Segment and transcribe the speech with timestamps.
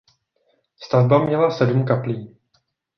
[0.77, 2.35] Stavba měla sedm kaplí.